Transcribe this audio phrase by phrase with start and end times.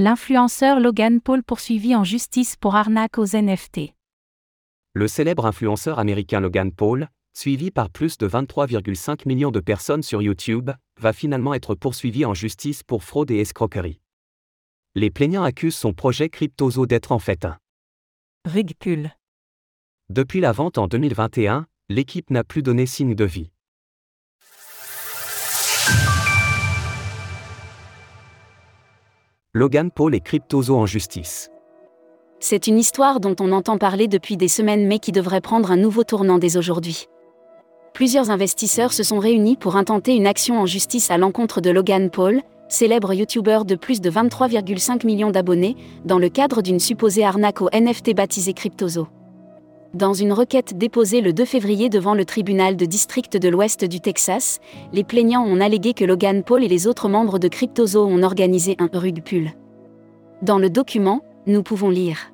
[0.00, 3.96] L'influenceur Logan Paul poursuivi en justice pour arnaque aux NFT.
[4.94, 10.22] Le célèbre influenceur américain Logan Paul, suivi par plus de 23,5 millions de personnes sur
[10.22, 13.98] YouTube, va finalement être poursuivi en justice pour fraude et escroquerie.
[14.94, 17.58] Les plaignants accusent son projet Cryptozo d'être en fait un
[18.44, 19.10] ridicule.
[20.10, 23.50] Depuis la vente en 2021, l'équipe n'a plus donné signe de vie.
[29.58, 31.50] Logan Paul et Cryptozo en justice.
[32.38, 35.76] C'est une histoire dont on entend parler depuis des semaines mais qui devrait prendre un
[35.76, 37.08] nouveau tournant dès aujourd'hui.
[37.92, 42.08] Plusieurs investisseurs se sont réunis pour intenter une action en justice à l'encontre de Logan
[42.08, 47.60] Paul, célèbre YouTuber de plus de 23,5 millions d'abonnés, dans le cadre d'une supposée arnaque
[47.60, 49.08] au NFT baptisé Cryptozo.
[49.94, 54.00] Dans une requête déposée le 2 février devant le tribunal de district de l'Ouest du
[54.00, 54.60] Texas,
[54.92, 58.76] les plaignants ont allégué que Logan Paul et les autres membres de Cryptozo ont organisé
[58.78, 59.52] un rug pull.
[60.42, 62.32] Dans le document, nous pouvons lire.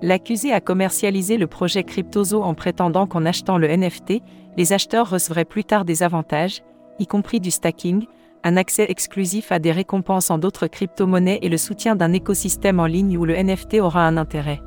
[0.00, 4.22] L'accusé a commercialisé le projet Cryptozo en prétendant qu'en achetant le NFT,
[4.56, 6.62] les acheteurs recevraient plus tard des avantages,
[7.00, 8.06] y compris du stacking,
[8.44, 12.86] un accès exclusif à des récompenses en d'autres crypto-monnaies et le soutien d'un écosystème en
[12.86, 14.60] ligne où le NFT aura un intérêt.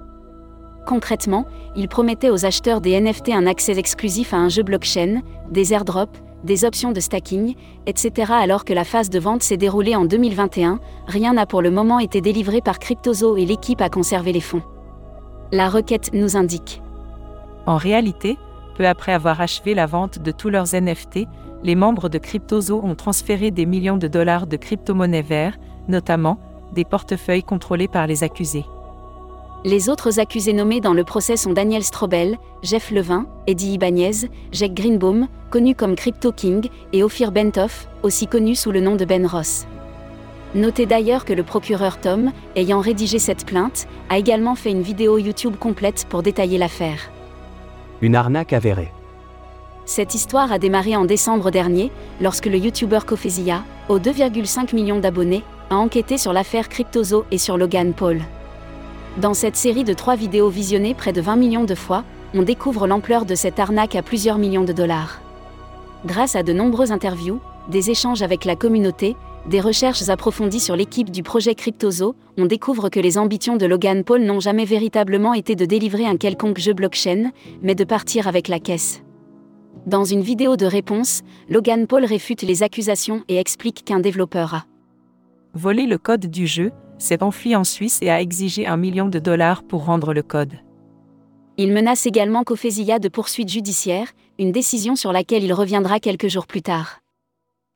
[0.86, 1.46] Concrètement,
[1.76, 6.20] il promettait aux acheteurs des NFT un accès exclusif à un jeu blockchain, des airdrops,
[6.44, 8.34] des options de stacking, etc.
[8.34, 12.00] Alors que la phase de vente s'est déroulée en 2021, rien n'a pour le moment
[12.00, 14.62] été délivré par Cryptozo et l'équipe a conservé les fonds.
[15.52, 16.82] La requête nous indique.
[17.66, 18.38] En réalité,
[18.76, 21.28] peu après avoir achevé la vente de tous leurs NFT,
[21.64, 26.40] les membres de Cryptozo ont transféré des millions de dollars de crypto-monnaies vers, notamment,
[26.74, 28.66] des portefeuilles contrôlés par les accusés.
[29.66, 34.74] Les autres accusés nommés dans le procès sont Daniel Strobel, Jeff Levin, Eddie Ibanez, Jack
[34.74, 39.26] Greenbaum, connu comme Crypto King, et Ophir Bentoff, aussi connu sous le nom de Ben
[39.26, 39.66] Ross.
[40.54, 45.18] Notez d'ailleurs que le procureur Tom, ayant rédigé cette plainte, a également fait une vidéo
[45.18, 47.10] YouTube complète pour détailler l'affaire.
[48.02, 48.92] Une arnaque avérée.
[49.86, 55.44] Cette histoire a démarré en décembre dernier, lorsque le YouTuber Cofezia, aux 2,5 millions d'abonnés,
[55.70, 58.20] a enquêté sur l'affaire Cryptozo et sur Logan Paul.
[59.18, 62.04] Dans cette série de trois vidéos visionnées près de 20 millions de fois,
[62.34, 65.22] on découvre l'ampleur de cette arnaque à plusieurs millions de dollars.
[66.04, 69.16] Grâce à de nombreuses interviews, des échanges avec la communauté,
[69.48, 74.04] des recherches approfondies sur l'équipe du projet Cryptozo, on découvre que les ambitions de Logan
[74.04, 77.30] Paul n'ont jamais véritablement été de délivrer un quelconque jeu blockchain,
[77.62, 79.04] mais de partir avec la caisse.
[79.86, 84.66] Dans une vidéo de réponse, Logan Paul réfute les accusations et explique qu'un développeur a
[85.54, 86.72] volé le code du jeu,
[87.04, 90.54] s'est enfui en Suisse et a exigé un million de dollars pour rendre le code.
[91.58, 94.08] Il menace également Cofezia de poursuites judiciaires,
[94.40, 97.02] une décision sur laquelle il reviendra quelques jours plus tard.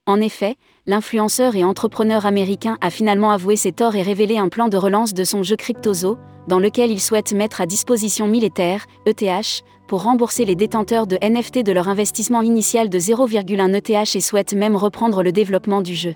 [0.07, 0.55] En effet,
[0.85, 5.13] l'influenceur et entrepreneur américain a finalement avoué ses torts et révélé un plan de relance
[5.13, 6.17] de son jeu Cryptozo,
[6.47, 11.63] dans lequel il souhaite mettre à disposition militaire, ETH, pour rembourser les détenteurs de NFT
[11.63, 16.15] de leur investissement initial de 0,1 ETH et souhaite même reprendre le développement du jeu.